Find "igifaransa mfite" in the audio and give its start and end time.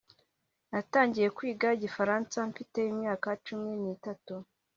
1.77-2.79